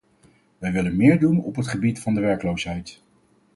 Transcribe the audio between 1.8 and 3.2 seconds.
van de werkloosheid.